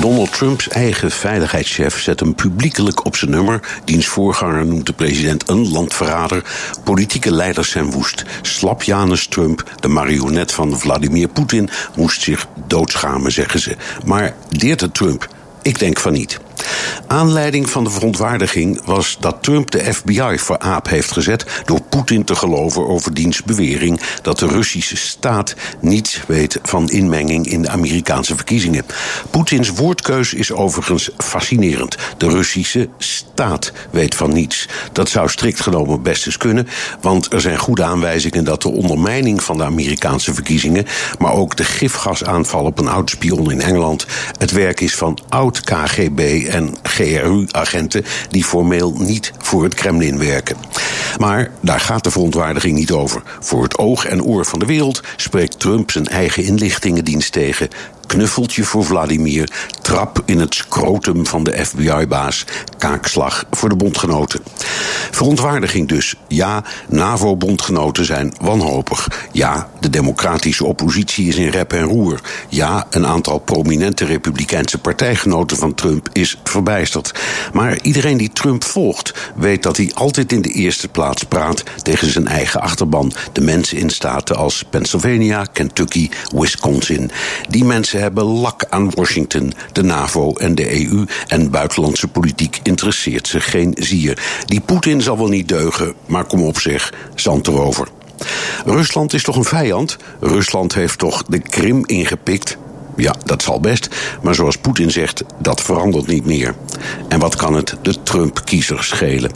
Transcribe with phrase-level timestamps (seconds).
[0.00, 3.60] Donald Trumps eigen veiligheidschef zet hem publiekelijk op zijn nummer.
[3.84, 6.44] Diens voorganger noemt de president een landverrader.
[6.84, 8.24] Politieke leiders zijn woest.
[8.42, 13.76] Slap Janus Trump, de marionet van Vladimir Poetin, moest zich doodschamen, zeggen ze.
[14.04, 15.28] Maar deert het Trump?
[15.62, 16.40] Ik denk van niet.
[17.10, 22.24] Aanleiding van de verontwaardiging was dat Trump de FBI voor aap heeft gezet door Poetin
[22.24, 27.68] te geloven over diens bewering dat de Russische staat niets weet van inmenging in de
[27.68, 28.84] Amerikaanse verkiezingen.
[29.30, 31.96] Poetins woordkeus is overigens fascinerend.
[32.16, 34.68] De Russische staat weet van niets.
[34.92, 36.68] Dat zou strikt genomen best eens kunnen,
[37.00, 40.86] want er zijn goede aanwijzingen dat de ondermijning van de Amerikaanse verkiezingen,
[41.18, 44.06] maar ook de gifgasaanval op een oud spion in Engeland,
[44.38, 50.56] het werk is van oud KGB en GRU-agenten die formeel niet voor het Kremlin werken.
[51.18, 53.22] Maar daar gaat de verontwaardiging niet over.
[53.40, 57.68] Voor het oog en oor van de wereld spreekt Trump zijn eigen inlichtingendienst tegen
[58.10, 59.50] knuffeltje voor Vladimir,
[59.82, 62.44] trap in het scrotum van de FBI-baas,
[62.78, 64.40] kaakslag voor de bondgenoten.
[65.10, 66.14] Verontwaardiging dus.
[66.28, 69.08] Ja, NAVO-bondgenoten zijn wanhopig.
[69.32, 72.20] Ja, de democratische oppositie is in rep en roer.
[72.48, 77.20] Ja, een aantal prominente republikeinse partijgenoten van Trump is verbijsterd.
[77.52, 82.12] Maar iedereen die Trump volgt, weet dat hij altijd in de eerste plaats praat tegen
[82.12, 83.12] zijn eigen achterban.
[83.32, 87.10] De mensen in staten als Pennsylvania, Kentucky, Wisconsin.
[87.48, 91.04] Die mensen hebben lak aan Washington, de NAVO en de EU.
[91.26, 94.42] En buitenlandse politiek interesseert ze geen zier.
[94.46, 97.88] Die Poetin zal wel niet deugen, maar kom op zeg, zand erover.
[98.64, 99.96] Rusland is toch een vijand?
[100.20, 102.56] Rusland heeft toch de Krim ingepikt?
[102.96, 103.88] Ja, dat zal best.
[104.22, 106.54] Maar zoals Poetin zegt, dat verandert niet meer.
[107.08, 109.30] En wat kan het de Trump-kiezer schelen?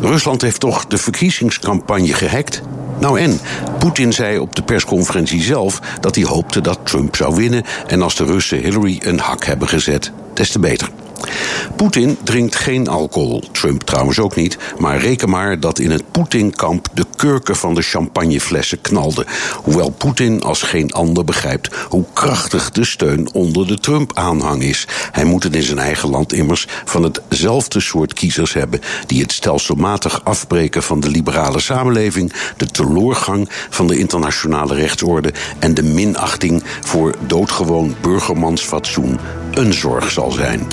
[0.00, 2.62] Rusland heeft toch de verkiezingscampagne gehackt?
[2.98, 3.40] Nou en,
[3.78, 7.64] Poetin zei op de persconferentie zelf dat hij hoopte dat Trump zou winnen.
[7.86, 10.88] En als de Russen Hillary een hak hebben gezet, des te beter.
[11.76, 16.88] Poetin drinkt geen alcohol, Trump trouwens ook niet, maar reken maar dat in het Poetin-kamp
[16.94, 19.26] de kurken van de champagneflessen knalden.
[19.62, 24.86] Hoewel Poetin als geen ander begrijpt hoe krachtig de steun onder de Trump-aanhang is.
[25.12, 29.32] Hij moet het in zijn eigen land immers van hetzelfde soort kiezers hebben die het
[29.32, 36.62] stelselmatig afbreken van de liberale samenleving, de teloorgang van de internationale rechtsorde en de minachting
[36.80, 39.18] voor doodgewoon burgermansfatsoen
[39.54, 40.66] een zorg zal zijn.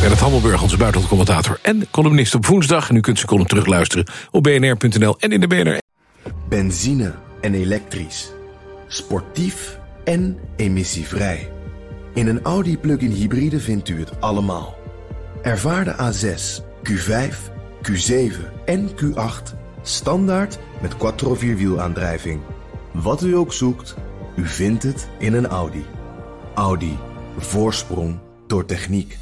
[0.00, 2.88] Bernard Hammelburg, onze buitenlandcommentator en columnist op woensdag.
[2.88, 5.78] En u kunt zijn column terugluisteren op bnr.nl en in de BNR.
[6.48, 8.32] Benzine en elektrisch.
[8.88, 11.50] Sportief en emissievrij.
[12.14, 14.76] In een Audi plug-in hybride vindt u het allemaal.
[15.42, 17.34] Ervaar de A6, Q5,
[17.90, 18.32] Q7
[18.64, 22.40] en Q8 standaard met quattro vierwielaandrijving.
[22.92, 23.94] Wat u ook zoekt,
[24.36, 25.84] u vindt het in een Audi.
[26.54, 26.98] Audi.
[27.38, 29.18] Voorsprong door techniek.